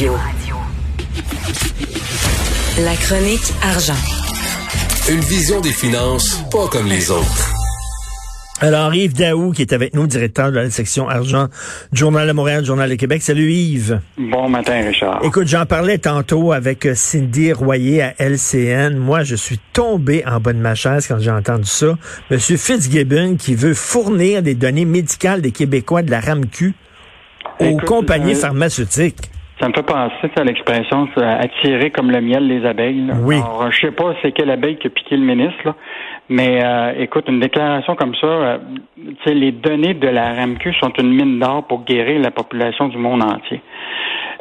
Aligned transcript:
La 0.00 0.06
chronique 2.94 3.52
argent. 3.64 3.96
Une 5.10 5.18
vision 5.18 5.60
des 5.60 5.72
finances 5.72 6.40
pas 6.52 6.68
comme 6.68 6.86
les 6.86 7.10
autres. 7.10 7.50
Alors, 8.60 8.94
Yves 8.94 9.14
Daou, 9.14 9.50
qui 9.50 9.62
est 9.62 9.72
avec 9.72 9.94
nous, 9.94 10.06
directeur 10.06 10.52
de 10.52 10.56
la 10.56 10.70
section 10.70 11.08
argent 11.08 11.48
du 11.90 11.98
Journal 11.98 12.28
de 12.28 12.32
Montréal, 12.32 12.64
Journal 12.64 12.88
de 12.88 12.94
Québec. 12.94 13.22
Salut 13.22 13.50
Yves. 13.50 14.00
Bon 14.16 14.48
matin, 14.48 14.80
Richard. 14.86 15.20
Écoute, 15.24 15.48
j'en 15.48 15.66
parlais 15.66 15.98
tantôt 15.98 16.52
avec 16.52 16.86
euh, 16.86 16.94
Cindy 16.94 17.52
Royer 17.52 18.02
à 18.02 18.14
LCN. 18.20 18.96
Moi, 18.96 19.24
je 19.24 19.34
suis 19.34 19.58
tombé 19.72 20.22
en 20.24 20.38
bas 20.38 20.52
de 20.52 20.60
ma 20.60 20.76
chaise 20.76 21.08
quand 21.08 21.18
j'ai 21.18 21.32
entendu 21.32 21.68
ça. 21.68 21.98
Monsieur 22.30 22.56
Fitzgibbon 22.56 23.34
qui 23.36 23.56
veut 23.56 23.74
fournir 23.74 24.44
des 24.44 24.54
données 24.54 24.84
médicales 24.84 25.42
des 25.42 25.50
Québécois 25.50 26.02
de 26.02 26.12
la 26.12 26.20
RAMQ 26.20 26.72
aux 27.58 27.64
Écoute, 27.64 27.84
compagnies 27.84 28.34
euh, 28.34 28.40
pharmaceutiques. 28.40 29.32
Ça 29.60 29.68
me 29.68 29.72
fait 29.74 29.82
penser 29.82 30.30
à 30.36 30.44
l'expression 30.44 31.08
attirer 31.18 31.90
comme 31.90 32.10
le 32.12 32.20
miel 32.20 32.46
les 32.46 32.64
abeilles. 32.64 33.06
là. 33.06 33.14
Oui. 33.20 33.36
Alors, 33.36 33.70
je 33.72 33.80
sais 33.86 33.90
pas 33.92 34.14
c'est 34.22 34.30
quelle 34.32 34.50
abeille 34.50 34.76
qui 34.76 34.86
a 34.86 34.90
piqué 34.90 35.16
le 35.16 35.24
ministre, 35.24 35.58
là, 35.64 35.74
mais 36.28 36.60
euh, 36.64 36.92
écoute, 36.98 37.24
une 37.28 37.40
déclaration 37.40 37.96
comme 37.96 38.14
ça, 38.14 38.26
euh, 38.26 38.58
tu 38.96 39.14
sais, 39.26 39.34
les 39.34 39.50
données 39.50 39.94
de 39.94 40.06
la 40.08 40.32
RAMQ 40.34 40.72
sont 40.74 40.92
une 40.98 41.12
mine 41.12 41.38
d'or 41.40 41.66
pour 41.66 41.84
guérir 41.84 42.20
la 42.20 42.30
population 42.30 42.86
du 42.88 42.98
monde 42.98 43.22
entier. 43.24 43.60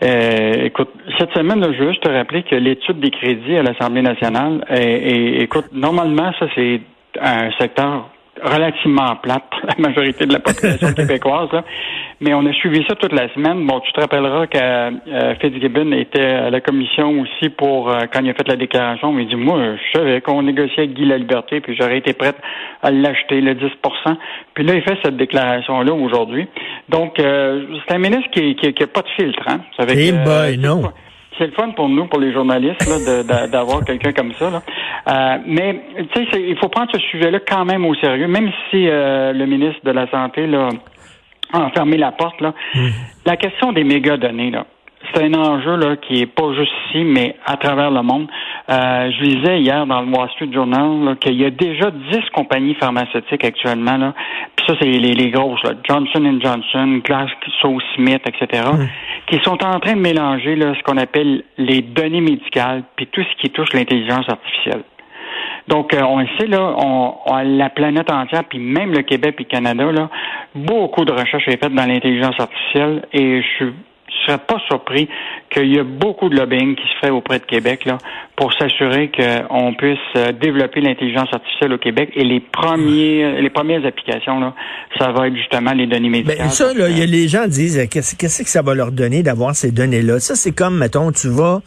Euh, 0.04 0.66
écoute, 0.66 0.90
cette 1.18 1.32
semaine, 1.34 1.60
là, 1.62 1.70
je 1.74 1.84
veux 1.84 1.90
juste 1.90 2.04
te 2.04 2.10
rappeler 2.12 2.44
que 2.44 2.54
l'étude 2.56 3.00
des 3.00 3.10
crédits 3.10 3.58
à 3.58 3.64
l'Assemblée 3.64 4.04
nationale, 4.04 4.64
est- 4.70 4.84
est- 4.84 5.42
écoute, 5.42 5.66
normalement, 5.74 6.32
ça, 6.38 6.46
c'est 6.54 6.82
un 7.20 7.50
secteur 7.60 8.08
relativement 8.44 9.16
plate 9.22 9.44
pour 9.52 9.62
la 9.68 9.76
majorité 9.90 10.26
de 10.26 10.34
la 10.34 10.40
population 10.40 10.94
québécoise. 10.96 11.50
là. 11.52 11.64
Mais 12.22 12.34
on 12.34 12.46
a 12.46 12.54
suivi 12.54 12.84
ça 12.88 12.96
toute 12.96 13.14
la 13.14 13.32
semaine. 13.34 13.66
Bon, 13.68 13.80
tu 13.82 13.92
te 13.94 14.00
rappelleras 14.00 14.48
que 14.48 14.58
euh, 14.58 15.36
Fitzgibbon 15.42 15.92
était 15.92 16.22
à 16.22 16.50
la 16.50 16.62
commission 16.62 17.20
aussi 17.22 17.50
pour 17.50 17.90
euh, 17.92 18.06
quand 18.12 18.22
il 18.24 18.30
a 18.30 18.34
fait 18.34 18.48
la 18.48 18.56
déclaration. 18.56 19.18
Il 19.20 19.28
dit 19.28 19.36
moi, 19.36 19.60
je 19.94 19.98
savais 20.00 20.22
qu'on 20.22 20.42
négociait 20.42 20.80
avec 20.84 20.94
Guy 20.94 21.06
la 21.06 21.18
liberté, 21.18 21.60
puis 21.62 21.76
j'aurais 21.80 21.98
été 22.00 22.14
prête 22.14 22.38
à 22.82 22.92
l'acheter 22.92 23.42
le 23.42 23.54
10% 23.54 23.68
Puis 24.54 24.64
là, 24.64 24.74
il 24.76 24.82
fait 24.82 24.98
cette 25.04 25.18
déclaration 25.18 25.82
là 25.82 25.94
aujourd'hui. 25.94 26.48
Donc, 26.90 27.20
euh, 27.20 27.66
c'est 27.88 27.96
un 27.96 28.00
ministre 28.00 28.30
qui, 28.32 28.56
qui, 28.56 28.74
qui 28.74 28.84
a 28.84 28.88
pas 28.88 29.02
de 29.02 29.10
filtre. 29.10 29.44
Hein. 29.48 29.60
Que, 29.78 29.86
boy, 29.86 30.54
c'est 30.56 30.58
non. 30.58 30.82
pas- 30.82 30.94
c'est 31.38 31.48
le 31.48 31.52
fun 31.52 31.70
pour 31.72 31.90
nous, 31.90 32.08
pour 32.08 32.20
les 32.20 32.34
journalistes, 32.34 32.84
d'avoir 33.52 33.84
quelqu'un 33.86 34.12
comme 34.12 34.34
ça. 34.34 34.50
Là. 34.50 34.62
Euh, 35.08 35.38
mais 35.46 35.82
tu 36.14 36.26
sais, 36.26 36.42
il 36.42 36.58
faut 36.58 36.70
prendre 36.70 36.92
ce 36.92 37.00
sujet-là 37.00 37.40
quand 37.48 37.66
même 37.66 37.86
au 37.86 37.96
sérieux, 37.96 38.28
même 38.28 38.52
si 38.70 38.88
euh, 38.88 39.34
le 39.34 39.46
ministre 39.46 39.82
de 39.84 39.92
la 39.92 40.10
Santé 40.10 40.48
là, 40.48 40.70
a 41.54 41.60
enfermé 41.60 41.98
la 41.98 42.12
porte. 42.12 42.42
Là. 42.42 42.54
La 43.26 43.38
question 43.38 43.72
des 43.72 43.84
mégadonnées, 43.84 44.52
là, 44.52 44.66
c'est 45.14 45.24
un 45.24 45.34
enjeu 45.34 45.76
là, 45.76 45.96
qui 45.98 46.22
est 46.22 46.26
pas 46.26 46.54
juste 46.54 46.72
ici, 46.90 47.04
mais 47.04 47.36
à 47.46 47.58
travers 47.58 47.92
le 47.92 48.02
monde. 48.02 48.28
Euh, 48.70 49.12
je 49.12 49.24
lisais 49.24 49.62
hier 49.62 49.86
dans 49.86 50.02
le 50.02 50.08
Wall 50.10 50.30
Street 50.32 50.50
Journal 50.52 51.16
qu'il 51.20 51.36
y 51.36 51.46
a 51.46 51.50
déjà 51.50 51.90
10 51.90 52.20
compagnies 52.34 52.76
pharmaceutiques 52.76 53.44
actuellement. 53.46 53.96
Là. 53.98 54.14
Puis 54.58 54.66
ça, 54.68 54.74
c'est 54.80 54.88
les, 54.88 55.14
les 55.14 55.30
grosses, 55.32 55.64
là, 55.64 55.72
Johnson 55.88 56.40
Johnson, 56.44 57.00
GlaxoSmith, 57.04 58.28
etc., 58.28 58.64
qui 59.28 59.40
sont 59.44 59.64
en 59.64 59.80
train 59.80 59.94
de 59.94 60.02
mélanger 60.02 60.56
là, 60.58 60.74
ce 60.78 60.84
qu'on 60.84 60.98
appelle 60.98 61.44
les 61.58 61.82
données 61.82 62.20
médicales, 62.22 62.84
puis 62.98 63.08
tout 63.08 63.22
ce 63.24 63.42
qui 63.42 63.50
touche 63.52 63.72
l'intelligence 63.74 64.28
artificielle. 64.28 64.84
Donc, 65.68 65.94
euh, 65.94 66.02
on 66.02 66.20
le 66.20 66.28
sait, 66.38 66.48
là, 66.48 66.76
on, 66.78 67.14
on- 67.26 67.58
la 67.58 67.70
planète 67.70 68.12
entière, 68.12 68.44
puis 68.46 68.58
même 68.60 68.92
le 68.94 69.02
Québec 69.02 69.36
et 69.40 69.44
le 69.44 69.50
Canada, 69.50 69.92
là, 69.92 70.10
beaucoup 70.56 71.04
de 71.06 71.12
recherches 71.12 71.48
est 71.48 71.62
faites 71.62 71.74
dans 71.74 71.86
l'intelligence 71.86 72.40
artificielle 72.40 73.06
et 73.14 73.42
je 73.60 73.66
ne 73.66 73.72
serais 74.28 74.38
pas 74.38 74.60
surpris 74.68 75.10
qu'il 75.50 75.74
y 75.74 75.80
a 75.80 75.84
beaucoup 75.84 76.30
de 76.30 76.36
lobbying 76.36 76.76
qui 76.76 76.84
se 76.84 77.00
fait 77.06 77.10
auprès 77.10 77.40
de 77.40 77.46
Québec 77.46 77.86
là, 77.86 77.98
pour 78.36 78.54
s'assurer 78.54 79.12
qu'on 79.12 79.74
puisse 79.74 79.98
euh, 80.16 80.32
développer 80.32 80.82
l'intelligence 80.82 81.30
artificielle 81.34 81.74
au 81.74 81.78
Québec 81.78 82.12
et 82.16 82.24
les 82.24 82.40
premiers 82.40 83.42
les 83.42 83.50
premières 83.50 83.86
applications, 83.86 84.40
là, 84.40 84.54
ça 84.98 85.12
va 85.12 85.28
être 85.28 85.36
justement 85.36 85.74
les 85.74 85.88
données 85.88 86.10
médicales. 86.10 86.38
Ben, 86.38 86.50
ça, 86.50 86.74
là, 86.74 86.90
y 86.90 87.02
a 87.02 87.06
les 87.06 87.28
gens 87.28 87.48
disent, 87.48 87.80
euh, 87.80 87.86
qu'est-ce 87.90 88.16
qu'est-ce 88.16 88.44
que 88.44 88.50
ça 88.50 88.62
va 88.62 88.76
leur 88.76 88.92
donner 88.92 89.24
d'avoir 89.24 89.56
ces 89.56 89.72
données-là? 89.72 90.20
Ça, 90.20 90.36
c'est 90.36 90.52
comme, 90.52 90.78
mettons, 90.78 91.12
tu 91.12 91.30
vas 91.30 91.62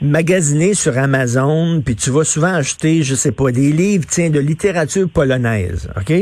magasiner 0.00 0.74
sur 0.74 0.96
Amazon, 0.98 1.82
puis 1.84 1.96
tu 1.96 2.10
vas 2.10 2.24
souvent 2.24 2.54
acheter, 2.54 3.02
je 3.02 3.14
sais 3.14 3.32
pas, 3.32 3.50
des 3.52 3.72
livres, 3.72 4.04
tiens, 4.08 4.30
de 4.30 4.40
littérature 4.40 5.08
polonaise, 5.12 5.90
OK? 5.96 6.12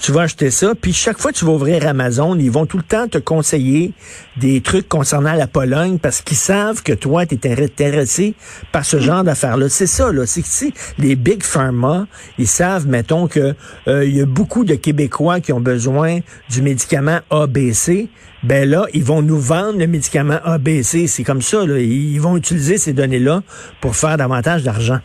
Tu 0.00 0.12
vas 0.12 0.22
acheter 0.22 0.50
ça, 0.50 0.74
puis 0.80 0.92
chaque 0.92 1.18
fois 1.18 1.32
que 1.32 1.36
tu 1.36 1.44
vas 1.44 1.52
ouvrir 1.52 1.86
Amazon, 1.86 2.36
ils 2.38 2.50
vont 2.50 2.66
tout 2.66 2.78
le 2.78 2.82
temps 2.82 3.08
te 3.08 3.18
conseiller 3.18 3.92
des 4.38 4.60
trucs 4.60 4.88
concernant 4.88 5.34
la 5.34 5.46
Pologne 5.46 5.98
parce 5.98 6.22
qu'ils 6.22 6.36
savent 6.36 6.82
que 6.82 6.92
toi, 6.92 7.26
tu 7.26 7.34
es 7.34 7.62
intéressé 7.64 8.34
par 8.72 8.84
ce 8.84 8.98
genre 8.98 9.24
d'affaires-là. 9.24 9.68
C'est 9.68 9.86
ça, 9.86 10.12
là. 10.12 10.26
C'est 10.26 10.42
que 10.42 10.48
si 10.48 10.72
les 10.98 11.16
big 11.16 11.42
pharma, 11.42 12.06
ils 12.38 12.46
savent, 12.46 12.86
mettons, 12.86 13.26
que 13.26 13.54
euh, 13.88 14.04
il 14.04 14.16
y 14.16 14.20
a 14.20 14.26
beaucoup 14.26 14.64
de 14.64 14.74
Québécois 14.74 15.40
qui 15.40 15.52
ont 15.52 15.60
besoin 15.60 16.18
du 16.50 16.62
médicament 16.62 17.18
ABC, 17.30 18.08
ben 18.42 18.68
là, 18.68 18.86
ils 18.94 19.04
vont 19.04 19.22
nous 19.22 19.38
vendre 19.38 19.78
le 19.78 19.86
médicament 19.86 20.38
ABC. 20.44 21.06
C'est 21.06 21.24
comme 21.24 21.42
ça, 21.42 21.66
là. 21.66 21.78
Ils 21.78 22.20
vont 22.20 22.36
utiliser 22.36 22.78
ces 22.78 22.92
données-là 22.92 23.42
pour 23.80 23.96
faire 23.96 24.16
davantage 24.16 24.62
d'argent. 24.62 24.98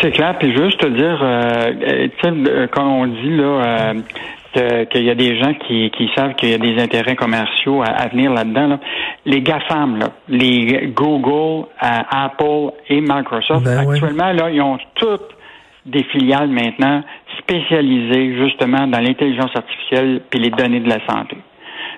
C'est 0.00 0.12
clair, 0.12 0.36
puis 0.38 0.52
juste 0.56 0.78
te 0.78 0.86
dire, 0.86 1.18
euh, 1.22 2.08
on 2.76 3.06
dit 3.06 3.36
là 3.36 3.44
euh, 3.44 3.94
qu'il 4.52 5.04
y 5.04 5.10
a 5.10 5.14
des 5.14 5.38
gens 5.38 5.54
qui, 5.54 5.90
qui 5.90 6.10
savent 6.16 6.34
qu'il 6.34 6.50
y 6.50 6.54
a 6.54 6.58
des 6.58 6.80
intérêts 6.80 7.16
commerciaux 7.16 7.82
à, 7.82 7.86
à 7.86 8.08
venir 8.08 8.32
là-dedans, 8.32 8.66
là, 8.68 8.80
les 9.24 9.40
GAFAM, 9.40 9.98
là, 9.98 10.10
les 10.28 10.90
Google, 10.94 11.66
euh, 11.82 12.00
Apple 12.10 12.72
et 12.88 13.00
Microsoft, 13.00 13.64
Ben 13.64 13.84
ouais. 13.84 13.94
actuellement, 13.94 14.32
là, 14.32 14.50
ils 14.50 14.60
ont 14.62 14.78
toutes 14.94 15.36
des 15.86 16.02
filiales 16.04 16.48
maintenant 16.48 17.02
spécialisées 17.38 18.36
justement 18.36 18.86
dans 18.86 19.00
l'intelligence 19.00 19.54
artificielle 19.54 20.20
puis 20.28 20.38
les 20.38 20.50
données 20.50 20.80
de 20.80 20.88
la 20.88 21.04
santé. 21.06 21.36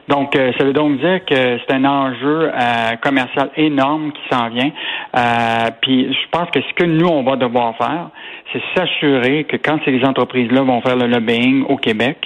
Donc, 0.08 0.34
euh, 0.36 0.52
ça 0.58 0.64
veut 0.64 0.72
donc 0.72 0.98
dire 0.98 1.24
que 1.24 1.58
c'est 1.58 1.72
un 1.72 1.84
enjeu 1.84 2.50
euh, 2.52 2.96
commercial 3.00 3.50
énorme 3.56 4.12
qui 4.12 4.22
s'en 4.34 4.48
vient. 4.48 4.70
Euh, 5.16 5.70
puis, 5.80 6.12
je 6.12 6.28
pense 6.30 6.50
que 6.50 6.60
ce 6.60 6.72
que 6.74 6.84
nous, 6.84 7.06
on 7.08 7.22
va 7.22 7.36
devoir 7.36 7.76
faire, 7.76 8.08
c'est 8.52 8.62
s'assurer 8.76 9.44
que 9.44 9.56
quand 9.56 9.78
ces 9.84 10.04
entreprises-là 10.04 10.62
vont 10.62 10.80
faire 10.80 10.96
le 10.96 11.06
lobbying 11.06 11.64
au 11.68 11.76
Québec, 11.76 12.18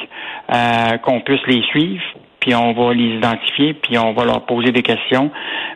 euh, 0.52 0.96
qu'on 0.98 1.20
puisse 1.20 1.46
les 1.46 1.62
suivre, 1.64 2.02
puis 2.40 2.54
on 2.54 2.72
va 2.72 2.92
les 2.92 3.16
identifier, 3.16 3.72
puis 3.74 3.96
on 3.98 4.12
va 4.12 4.24
leur 4.26 4.42
poser 4.46 4.70
des 4.70 4.82
questions. 4.82 5.30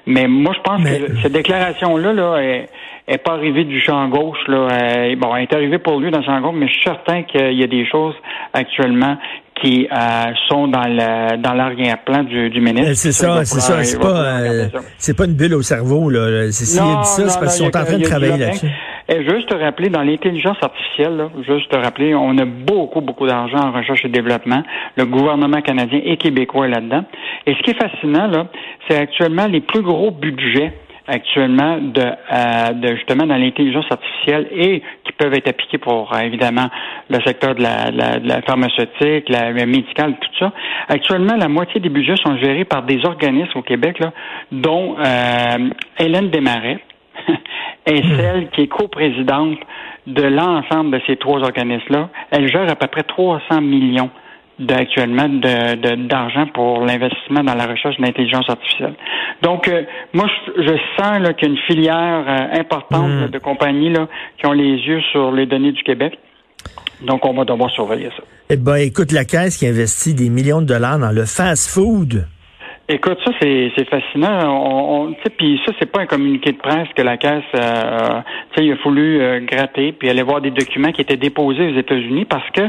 Mais 0.07 0.27
moi, 0.29 0.53
je 0.55 0.61
pense 0.61 0.81
Mais- 0.83 1.01
que 1.01 1.17
cette 1.23 1.33
déclaration-là 1.33 2.13
là, 2.13 2.37
est, 2.39 2.69
est 3.07 3.19
pas 3.19 3.33
arrivée 3.33 3.65
du 3.65 3.81
champ 3.81 4.07
gauche. 4.09 4.47
Là. 4.49 4.69
Euh, 4.71 5.17
bon, 5.17 5.35
elle 5.35 5.45
est 5.45 5.53
arrivée 5.55 5.79
pour 5.79 5.99
lui 5.99 6.11
dans 6.11 6.19
le 6.19 6.25
champ 6.25 6.39
gauche, 6.41 6.55
mais 6.57 6.69
je 6.69 6.73
suis 6.73 6.83
certain 6.83 7.23
qu'il 7.23 7.55
y 7.59 7.63
a 7.63 7.67
des 7.67 7.87
choses 7.87 8.15
actuellement 8.53 9.17
qui 9.61 9.89
euh, 9.91 9.97
sont 10.49 10.69
dans 10.69 10.87
le 10.87 11.37
dans 11.37 11.55
l'arrière-plan 11.55 12.25
du, 12.25 12.51
du 12.51 12.61
ministre. 12.61 12.91
Euh, 12.91 12.95
C'est 12.95 13.13
ça, 13.13 13.45
c'est 13.45 13.61
ça. 13.61 13.83
C'est 13.83 14.01
pas, 14.01 14.41
euh, 14.41 14.69
c'est 14.99 15.17
pas 15.17 15.25
une 15.25 15.35
bulle 15.35 15.55
au 15.55 15.63
cerveau, 15.63 16.11
là. 16.11 16.43
a 16.43 16.47
dit 16.47 16.53
ça, 16.53 17.03
c'est 17.03 17.25
parce 17.25 17.57
qu'ils 17.57 17.67
sont 17.67 17.77
en 17.77 17.85
train 17.85 17.99
de 17.99 18.05
travailler 18.05 18.37
là-dessus. 18.37 18.69
Et 19.11 19.25
juste 19.25 19.49
te 19.49 19.55
rappeler, 19.55 19.89
dans 19.89 20.03
l'intelligence 20.03 20.59
artificielle, 20.61 21.17
là, 21.17 21.31
juste 21.47 21.71
te 21.71 21.77
rappeler, 21.77 22.15
on 22.15 22.37
a 22.37 22.45
beaucoup, 22.45 23.01
beaucoup 23.01 23.27
d'argent 23.27 23.59
en 23.59 23.73
recherche 23.73 24.05
et 24.05 24.09
développement. 24.09 24.63
Le 24.97 25.07
gouvernement 25.07 25.63
canadien 25.63 26.01
et 26.05 26.19
québécois 26.19 26.67
est 26.67 26.71
là-dedans. 26.71 27.05
Et 27.47 27.55
ce 27.55 27.63
qui 27.63 27.71
est 27.71 27.81
fascinant, 27.81 28.27
là, 28.27 28.49
c'est 28.87 28.99
actuellement 28.99 29.47
les 29.47 29.63
plus 29.63 29.81
gros 29.81 30.11
budgets 30.11 30.75
actuellement 31.09 31.79
de, 31.79 32.03
euh, 32.03 32.73
de 32.75 32.95
justement 32.97 33.27
dans 33.27 33.37
l'intelligence 33.37 33.87
artificielle 33.91 34.47
et 34.53 34.83
peuvent 35.19 35.35
être 35.35 35.49
appliqués 35.49 35.79
pour 35.79 36.15
euh, 36.15 36.21
évidemment 36.21 36.69
le 37.11 37.21
secteur 37.23 37.55
de 37.55 37.63
la, 37.63 37.91
la, 37.91 38.19
de 38.19 38.29
la 38.29 38.41
pharmaceutique, 38.43 39.29
la, 39.29 39.51
le 39.51 39.67
médical, 39.67 40.15
tout 40.21 40.39
ça. 40.39 40.53
Actuellement, 40.89 41.37
la 41.37 41.49
moitié 41.49 41.81
des 41.81 41.89
budgets 41.89 42.17
sont 42.17 42.37
gérés 42.39 42.65
par 42.65 42.85
des 42.85 43.05
organismes 43.05 43.59
au 43.59 43.63
Québec, 43.63 43.99
là, 43.99 44.13
dont 44.53 44.97
euh, 44.99 45.71
Hélène 45.99 46.31
Desmarais, 46.31 46.79
est 47.87 48.17
celle 48.17 48.49
qui 48.51 48.63
est 48.63 48.69
coprésidente 48.69 49.59
de 50.07 50.23
l'ensemble 50.23 50.93
de 50.93 51.03
ces 51.07 51.17
trois 51.17 51.41
organismes-là. 51.41 52.09
Elle 52.31 52.49
gère 52.49 52.71
à 52.71 52.77
peu 52.77 52.87
près 52.87 53.03
300 53.03 53.61
millions 53.61 54.11
de- 54.59 54.75
actuellement 54.75 55.29
de- 55.29 55.75
de- 55.77 56.09
d'argent 56.09 56.47
pour 56.53 56.85
l'investissement 56.85 57.43
dans 57.45 57.55
la 57.55 57.67
recherche 57.67 57.97
de 57.97 58.03
l'intelligence 58.03 58.49
artificielle. 58.49 58.95
Donc, 59.43 59.69
euh, 59.69 59.83
moi, 60.13 60.27
je, 60.57 60.63
je 60.63 60.77
sens 60.97 61.21
là, 61.21 61.33
qu'il 61.35 61.49
y 61.49 61.51
a 61.51 61.55
une 61.55 61.61
filière 61.67 62.25
euh, 62.29 62.61
importante 62.61 63.09
Mm. 63.11 63.21
là, 63.23 63.29
de 63.29 63.39
compagnies 63.39 63.91
là, 63.91 64.09
qui 64.39 64.47
ont 64.47 64.53
les 64.53 64.77
yeux 64.77 65.01
sur 65.13 65.31
les 65.33 65.47
données 65.47 65.73
du 65.73 65.83
Québec. 65.83 66.19
Donc, 67.07 67.25
on 67.25 67.33
va 67.35 67.45
devoir 67.45 67.71
surveiller 67.71 68.09
ça. 68.17 68.25
Eh 68.51 68.57
ben, 68.57 68.77
écoute, 68.77 69.13
la 69.13 69.25
Caisse 69.25 69.57
qui 69.57 69.67
investit 69.67 70.15
des 70.15 70.31
millions 70.31 70.61
de 70.61 70.67
dollars 70.67 70.99
dans 70.99 71.13
le 71.13 71.25
fast-food. 71.25 72.27
Écoute, 72.91 73.19
ça 73.23 73.33
c'est 73.39 73.71
c'est 73.77 73.87
fascinant. 73.87 74.49
On, 74.49 75.09
on 75.09 75.15
puis 75.37 75.61
ça 75.67 75.73
c'est 75.79 75.93
pas 75.93 76.01
un 76.01 76.07
communiqué 76.07 76.53
de 76.53 76.57
presse 76.57 76.89
que 76.97 77.03
la 77.03 77.19
caisse, 77.19 77.45
euh, 77.55 78.21
tu 78.53 78.61
sais, 78.61 78.67
il 78.67 78.73
a 78.73 78.77
fallu 78.77 79.21
euh, 79.21 79.41
gratter 79.41 79.93
puis 79.93 80.09
aller 80.09 80.23
voir 80.23 80.41
des 80.41 80.51
documents 80.51 80.91
qui 80.93 81.03
étaient 81.03 81.19
déposés 81.19 81.71
aux 81.71 81.77
États-Unis 81.77 82.25
parce 82.25 82.49
que 82.49 82.63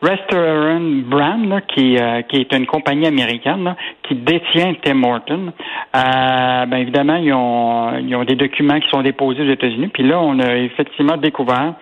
Restaurant 0.00 0.80
Brand, 0.80 1.60
qui 1.68 1.98
euh, 1.98 2.22
qui 2.22 2.36
est 2.36 2.54
une 2.54 2.64
compagnie 2.64 3.06
américaine 3.06 3.74
qui 4.04 4.14
détient 4.14 4.72
Tim 4.82 5.02
Horton, 5.02 5.52
euh, 5.94 6.66
ben 6.66 6.78
évidemment 6.78 7.16
ils 7.16 7.34
ont 7.34 7.98
ils 7.98 8.16
ont 8.16 8.24
des 8.24 8.36
documents 8.36 8.80
qui 8.80 8.88
sont 8.88 9.02
déposés 9.02 9.42
aux 9.42 9.52
États-Unis. 9.52 9.88
Puis 9.88 10.04
là, 10.04 10.18
on 10.22 10.38
a 10.40 10.56
effectivement 10.56 11.18
découvert 11.18 11.74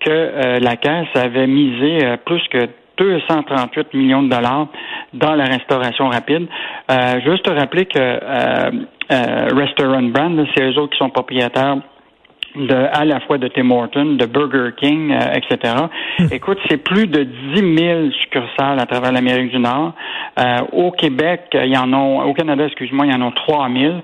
que 0.00 0.58
la 0.60 0.76
caisse 0.76 1.14
avait 1.14 1.46
misé 1.46 2.00
plus 2.24 2.42
que 2.48 2.68
238 2.96 3.94
millions 3.94 4.22
de 4.22 4.28
dollars 4.28 4.68
dans 5.12 5.34
la 5.34 5.44
restauration 5.44 6.08
rapide. 6.08 6.46
Euh, 6.90 7.20
juste 7.24 7.44
te 7.44 7.50
rappeler 7.50 7.86
que 7.86 7.98
euh, 7.98 8.70
euh, 9.12 9.48
Restaurant 9.54 10.02
Brand, 10.02 10.46
c'est 10.54 10.64
eux 10.64 10.78
autres 10.78 10.92
qui 10.92 10.98
sont 10.98 11.10
propriétaires 11.10 11.78
de, 12.56 12.74
à 12.92 13.04
la 13.04 13.20
fois 13.20 13.38
de 13.38 13.48
Tim 13.48 13.70
Hortons, 13.70 14.14
de 14.14 14.26
Burger 14.26 14.70
King, 14.76 15.12
euh, 15.12 15.34
etc. 15.34 15.74
Hmm. 16.18 16.26
Écoute, 16.32 16.58
c'est 16.68 16.78
plus 16.78 17.06
de 17.06 17.22
10 17.22 17.76
000 17.76 18.10
succursales 18.22 18.80
à 18.80 18.86
travers 18.86 19.12
l'Amérique 19.12 19.50
du 19.50 19.58
Nord. 19.58 19.92
Euh, 20.38 20.58
au 20.72 20.90
Québec, 20.90 21.48
il 21.54 21.72
y 21.72 21.76
en 21.76 21.92
a, 21.92 22.24
au 22.24 22.32
Canada, 22.34 22.64
excuse-moi, 22.64 23.06
il 23.06 23.12
y 23.12 23.14
en 23.14 23.26
a 23.26 23.30
3 23.32 23.68
000. 23.70 23.94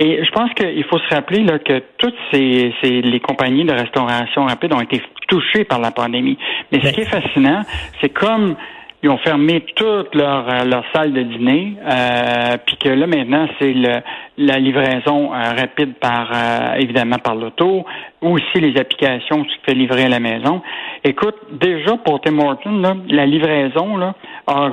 Et 0.00 0.24
je 0.24 0.30
pense 0.32 0.52
qu'il 0.54 0.84
faut 0.84 0.98
se 0.98 1.14
rappeler 1.14 1.44
là, 1.44 1.58
que 1.58 1.82
toutes 1.98 2.16
ces, 2.32 2.74
ces 2.82 3.02
les 3.02 3.20
compagnies 3.20 3.64
de 3.64 3.72
restauration 3.72 4.46
rapide 4.46 4.74
ont 4.74 4.80
été 4.80 5.00
touchées 5.32 5.64
par 5.64 5.80
la 5.80 5.90
pandémie. 5.90 6.36
Mais 6.70 6.80
ce 6.82 6.92
qui 6.92 7.00
est 7.00 7.06
fascinant, 7.06 7.62
c'est 8.00 8.10
comme 8.10 8.54
ils 9.02 9.08
ont 9.08 9.18
fermé 9.18 9.64
toute 9.74 10.14
leur, 10.14 10.48
euh, 10.48 10.64
leur 10.64 10.84
salle 10.94 11.12
de 11.12 11.22
dîner, 11.22 11.74
euh, 11.84 12.56
puis 12.64 12.76
que 12.76 12.88
là 12.90 13.06
maintenant 13.06 13.48
c'est 13.58 13.72
le, 13.72 14.00
la 14.36 14.58
livraison 14.58 15.34
euh, 15.34 15.52
rapide 15.58 15.94
par 15.94 16.30
euh, 16.32 16.74
évidemment 16.74 17.18
par 17.18 17.34
l'auto, 17.34 17.84
ou 18.20 18.28
aussi 18.36 18.60
les 18.60 18.78
applications 18.78 19.42
qui 19.42 19.56
fait 19.64 19.74
livrer 19.74 20.04
à 20.04 20.08
la 20.08 20.20
maison. 20.20 20.62
Écoute, 21.02 21.36
déjà 21.50 21.96
pour 21.96 22.20
Tim 22.20 22.38
Hortons, 22.38 22.78
là, 22.78 22.94
la 23.08 23.26
livraison 23.26 23.96
là, 23.96 24.14
a 24.46 24.70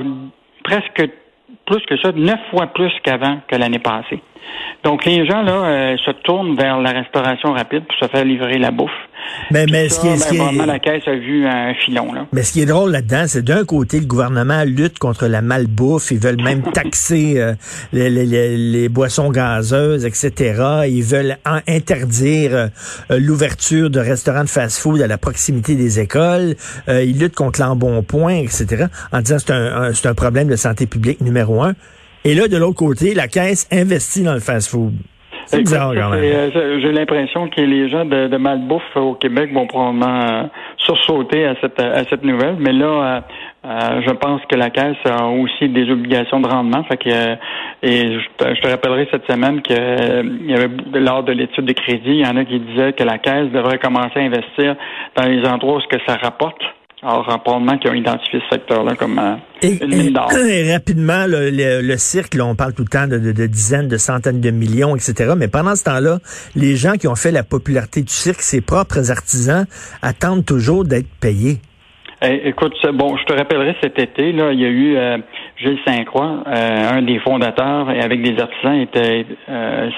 presque 0.64 1.10
plus 1.66 1.84
que 1.86 1.98
ça, 1.98 2.12
neuf 2.12 2.40
fois 2.52 2.68
plus 2.68 2.92
qu'avant 3.04 3.40
que 3.48 3.56
l'année 3.56 3.80
passée. 3.80 4.20
Donc 4.84 5.06
les 5.06 5.26
gens 5.26 5.42
là 5.42 5.98
se 5.98 6.12
tournent 6.24 6.56
vers 6.56 6.80
la 6.80 6.92
restauration 6.92 7.54
rapide 7.54 7.84
pour 7.86 7.96
se 7.98 8.12
faire 8.12 8.24
livrer 8.24 8.58
la 8.58 8.72
bouffe. 8.72 8.92
Mais, 9.52 9.66
mais 9.72 9.90
ce 9.90 10.00
qui 10.00 10.08
est, 10.08 10.58
ben, 10.58 10.66
la 10.66 10.80
caisse 10.80 11.08
a 11.08 11.16
vu 11.16 11.48
un 11.48 11.74
filon. 11.74 12.14
Là. 12.14 12.26
Mais 12.32 12.44
ce 12.44 12.54
qui 12.54 12.62
est 12.62 12.66
drôle 12.66 12.92
là-dedans, 12.92 13.24
c'est 13.28 13.44
d'un 13.44 13.66
côté, 13.66 14.00
le 14.00 14.06
gouvernement 14.06 14.64
lutte 14.64 15.00
contre 15.00 15.28
la 15.28 15.42
malbouffe. 15.42 16.12
Ils 16.12 16.20
veulent 16.20 16.42
même 16.42 16.62
taxer 16.74 17.36
euh, 17.38 17.54
les, 17.92 18.10
les, 18.10 18.58
les, 18.58 18.90
boissons 18.90 19.30
gazeuses, 19.30 20.06
etc. 20.06 20.86
Ils 20.88 21.04
veulent 21.04 21.38
interdire 21.68 22.52
euh, 22.54 22.68
l'ouverture 23.10 23.90
de 23.90 24.00
restaurants 24.00 24.44
de 24.44 24.50
fast-food 24.50 25.02
à 25.02 25.08
la 25.08 25.18
proximité 25.18 25.76
des 25.76 26.00
écoles. 26.00 26.56
Euh, 26.88 27.04
ils 27.04 27.20
luttent 27.20 27.36
contre 27.36 27.62
l'embonpoint, 27.62 28.36
etc. 28.36 28.86
En 29.12 29.22
disant 29.22 29.38
c'est 29.40 29.52
un, 29.52 29.94
c'est 29.94 30.08
un 30.08 30.16
problème 30.16 30.48
de 30.48 30.56
santé 30.56 30.86
publique 30.86 31.22
numéro 31.22 31.64
un. 31.64 31.74
Et 32.26 32.36
là, 32.36 32.48
de 32.48 32.58
l'autre 32.58 32.78
côté, 32.78 33.14
la 33.14 33.28
caisse 33.28 33.68
investit 33.72 34.24
dans 34.24 34.34
le 34.34 34.40
fast-food. 34.40 34.94
Euh, 35.54 36.80
j'ai 36.82 36.92
l'impression 36.92 37.48
que 37.50 37.62
les 37.62 37.90
gens 37.90 38.06
de, 38.06 38.28
de 38.28 38.38
malbouffe 38.38 38.96
au 38.96 39.16
Québec 39.16 39.52
vont 39.54 39.66
probablement 39.66 40.22
euh, 40.22 40.44
sursauter 40.78 41.46
à 41.46 41.56
cette, 41.60 41.80
à 41.80 42.04
cette 42.04 42.24
nouvelle. 42.24 42.58
Mais 42.60 42.72
là, 42.72 43.24
euh, 43.66 44.02
je 44.06 44.12
pense 44.12 44.42
que 44.48 44.56
la 44.56 44.70
Caisse 44.70 44.98
a 45.06 45.26
aussi 45.26 45.70
des 45.70 45.90
obligations 45.90 46.40
de 46.40 46.48
rendement. 46.48 46.84
Fait 46.84 46.98
que, 46.98 47.10
et 47.82 48.20
je, 48.20 48.62
te 48.62 48.68
rappellerai 48.70 49.08
cette 49.12 49.26
semaine 49.26 49.62
qu'il 49.62 49.76
y 49.76 50.54
avait 50.54 50.70
lors 51.00 51.24
de 51.24 51.32
l'étude 51.32 51.66
de 51.66 51.74
crédit, 51.74 52.12
il 52.12 52.26
y 52.26 52.28
en 52.28 52.38
a 52.38 52.46
qui 52.46 52.60
disaient 52.60 52.94
que 52.94 53.04
la 53.04 53.18
Caisse 53.18 53.50
devrait 53.52 53.80
commencer 53.80 54.20
à 54.20 54.22
investir 54.22 54.76
dans 55.16 55.26
les 55.26 55.44
endroits 55.48 55.78
où 55.78 55.82
ce 55.82 55.88
que 55.88 56.02
ça 56.06 56.16
rapporte. 56.16 56.62
Alors, 57.02 57.26
probablement 57.44 57.78
qu'ils 57.78 57.92
ont 57.92 57.94
identifié 57.94 58.42
ce 58.42 58.56
secteur-là 58.56 58.96
comme 58.96 59.20
euh, 59.20 59.36
une 59.64 59.96
mine 59.96 60.14
d'or. 60.14 60.32
Et 60.34 60.74
rapidement, 60.74 61.26
le, 61.28 61.50
le, 61.82 61.98
cirque, 61.98 62.36
on 62.42 62.56
parle 62.56 62.74
tout 62.74 62.84
le 62.84 62.90
temps 62.90 63.08
de, 63.08 63.18
de, 63.18 63.48
dizaines, 63.48 63.88
de 63.88 63.96
centaines 63.96 64.42
de 64.42 64.52
millions, 64.52 64.98
etc. 64.98 65.34
Mais 65.38 65.48
pendant 65.48 65.76
ce 65.76 65.86
temps-là, 65.86 66.20
les 66.56 66.76
gens 66.76 66.94
qui 66.94 67.08
ont 67.08 67.16
fait 67.16 67.32
la 67.32 67.44
popularité 67.44 68.02
du 68.02 68.12
cirque, 68.12 68.42
ses 68.42 68.60
propres 68.60 69.12
artisans, 69.12 69.66
attendent 70.02 70.46
toujours 70.46 70.84
d'être 70.84 71.08
payés. 71.22 71.60
Eh, 72.22 72.50
écoute, 72.50 72.76
bon, 72.94 73.16
je 73.16 73.24
te 73.24 73.34
rappellerai 73.34 73.78
cet 73.82 73.98
été, 73.98 74.34
là, 74.34 74.52
il 74.52 74.60
y 74.60 74.66
a 74.66 74.70
eu 74.70 74.98
euh, 74.98 75.18
Gilles 75.60 75.80
Saint-Croix, 75.86 76.44
euh, 76.48 76.92
un 76.92 77.02
des 77.02 77.20
fondateurs, 77.20 77.92
et 77.92 78.02
avec 78.02 78.22
des 78.22 78.42
artisans, 78.42 78.80
était 78.80 79.26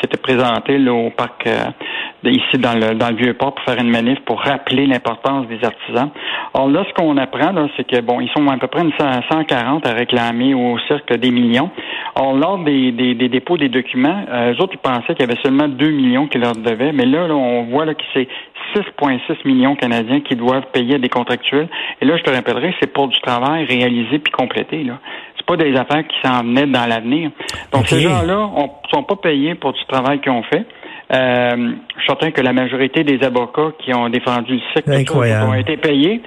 s'était 0.02 0.18
présenté 0.18 0.78
là, 0.78 0.94
au 0.94 1.10
parc 1.12 1.48
ici 2.30 2.58
dans 2.58 2.74
le, 2.74 2.96
dans 2.96 3.10
le 3.10 3.16
Vieux-Port 3.16 3.56
pour 3.56 3.66
faire 3.66 3.82
une 3.82 3.90
manif 3.90 4.20
pour 4.26 4.42
rappeler 4.42 4.86
l'importance 4.86 5.48
des 5.48 5.64
artisans. 5.64 6.10
Alors 6.54 6.70
là, 6.70 6.84
ce 6.88 6.94
qu'on 6.94 7.18
apprend, 7.18 7.52
là, 7.52 7.68
c'est 7.76 7.86
que 7.86 8.00
bon, 8.02 8.20
ils 8.22 8.30
sont 8.30 8.48
à 8.48 8.58
peu 8.58 8.68
près 8.68 8.82
une 8.82 8.92
140 8.98 9.88
à 9.88 9.94
réclamer 9.94 10.54
au 10.54 10.78
cirque 10.88 11.14
des 11.14 11.32
millions. 11.32 11.70
Alors, 12.16 12.34
lors 12.36 12.60
des, 12.60 12.92
des, 12.92 13.16
des 13.16 13.30
dépôts 13.30 13.58
des 13.58 13.70
documents, 13.70 14.26
euh, 14.30 14.54
eux 14.54 14.62
autres, 14.62 14.74
ils 14.74 14.78
pensaient 14.78 15.16
qu'il 15.16 15.26
y 15.28 15.32
avait 15.32 15.42
seulement 15.42 15.68
2 15.68 15.90
millions 15.90 16.28
qui 16.28 16.38
leur 16.38 16.54
devaient, 16.54 16.92
mais 16.92 17.06
là, 17.06 17.28
là 17.28 17.36
on 17.36 17.64
voit 17.64 17.86
là, 17.86 17.94
que 17.94 18.04
c'est 18.14 18.28
6,6 18.76 19.20
millions 19.46 19.76
canadiens 19.76 20.22
qui 20.22 20.36
doivent 20.36 20.68
payer 20.72 20.98
des 21.00 21.10
contractuels. 21.10 21.68
Et 22.02 22.06
là, 22.06 22.18
je 22.18 22.24
te 22.24 22.30
rappellerai, 22.30 22.74
c'est 22.80 22.92
pour 22.92 23.08
du 23.08 23.20
travail 23.22 23.66
réalisé 23.66 24.20
puis 24.20 24.32
complété. 24.32 24.84
Là. 24.84 25.00
C'est 25.42 25.58
pas 25.58 25.58
des 25.58 25.76
affaires 25.76 26.08
qui 26.08 26.16
s'en 26.24 26.44
venaient 26.44 26.68
dans 26.68 26.86
l'avenir. 26.86 27.32
Donc, 27.72 27.88
ces 27.88 28.00
gens-là 28.00 28.50
ne 28.56 28.90
sont 28.94 29.04
pas 29.04 29.16
payés 29.16 29.56
pour 29.56 29.74
du 29.74 29.84
travail 29.86 30.22
qu'ils 30.22 30.32
ont 30.32 30.44
fait. 30.44 30.66
Euh, 31.12 31.74
je 31.96 32.00
suis 32.00 32.08
certain 32.08 32.32
que 32.32 32.42
la 32.42 32.54
majorité 32.54 33.04
des 33.04 33.22
avocats 33.24 33.74
qui 33.84 33.94
ont 33.94 34.08
défendu 34.10 34.54
le 34.54 34.62
cycle 34.74 35.46
ont 35.46 35.54
été 35.54 35.76
payés. 35.76 36.22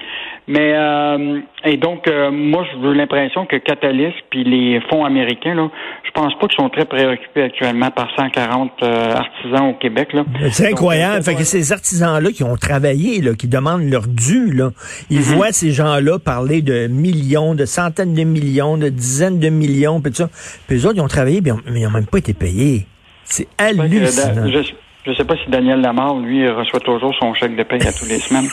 Mais 0.47 0.75
euh, 0.75 1.41
et 1.65 1.79
donc 1.79 2.07
euh, 2.07 2.31
moi 2.31 2.67
j'ai 2.71 2.93
l'impression 2.93 3.47
que 3.47 3.57
Catalyst 3.57 4.15
puis 4.29 4.45
les 4.45 4.79
fonds 4.91 5.07
américains 5.07 5.55
là, 5.55 5.71
je 6.05 6.11
pense 6.11 6.35
pas 6.39 6.49
qu'ils 6.49 6.63
sont 6.63 6.69
très 6.69 6.85
préoccupés 6.85 7.45
actuellement 7.45 7.91
par 7.91 8.11
140 8.15 8.83
artisans 8.83 9.71
au 9.71 9.73
Québec 9.73 10.13
là. 10.13 10.25
C'est 10.51 10.71
incroyable, 10.71 11.25
fait 11.25 11.35
que 11.35 11.45
ces 11.45 11.73
artisans 11.73 12.23
là 12.23 12.31
qui 12.31 12.45
ont 12.45 12.57
travaillé 12.57 13.23
là, 13.23 13.33
qui 13.33 13.49
demandent 13.49 13.89
leur 13.89 14.07
dû 14.07 14.53
là, 14.53 14.69
ils 15.09 15.21
mm-hmm. 15.21 15.35
voient 15.35 15.53
ces 15.53 15.71
gens-là 15.71 16.19
parler 16.19 16.61
de 16.61 16.89
millions, 16.89 17.55
de 17.55 17.65
centaines 17.65 18.13
de 18.13 18.25
millions, 18.25 18.77
de 18.77 18.91
dizaines 18.91 19.41
de 19.41 19.49
millions 19.49 20.03
puis 20.03 20.13
tout 20.13 20.19
ça. 20.19 20.29
Puis 20.69 20.77
eux 20.77 20.87
autres 20.87 20.97
ils 20.97 21.01
ont 21.01 21.09
travaillé 21.09 21.41
mais 21.41 21.81
ils 21.81 21.85
n'ont 21.85 21.91
même 21.91 22.07
pas 22.07 22.19
été 22.19 22.35
payés. 22.35 22.85
C'est 23.25 23.49
hallucinant. 23.59 24.47
Je 25.07 25.11
ne 25.11 25.17
sais 25.17 25.25
pas 25.25 25.35
si 25.37 25.51
Daniel 25.51 25.83
Lamar, 25.83 26.19
lui, 26.19 26.49
reçoit 26.49 26.81
toujours 26.81 27.15
son 27.21 27.35
chèque 27.35 27.57
de 27.57 27.63
paie 27.63 27.87
à 27.87 27.93
tous 27.93 28.07
les 28.07 28.19
semaines. 28.21 28.49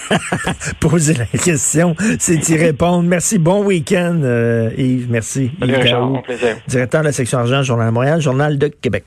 Poser 0.81 1.13
la 1.13 1.25
question, 1.25 1.95
c'est 2.19 2.49
y 2.49 2.57
répondre. 2.57 3.03
Merci. 3.03 3.37
Bon 3.37 3.63
week-end, 3.63 4.19
euh, 4.21 4.69
Yves. 4.77 5.07
Merci. 5.09 5.51
Salut, 5.59 5.75
Richard, 5.75 6.21
plaisir. 6.23 6.57
Directeur 6.67 7.01
de 7.01 7.05
la 7.05 7.11
section 7.13 7.39
argent, 7.39 7.63
Journal 7.63 7.87
de 7.87 7.93
Montréal, 7.93 8.19
Journal 8.21 8.57
de 8.57 8.67
Québec. 8.67 9.05